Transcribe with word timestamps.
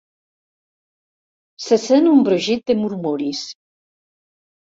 Se 1.65 1.77
sent 1.83 2.09
un 2.13 2.23
brogit 2.29 2.65
de 2.71 2.77
murmuris. 2.79 3.43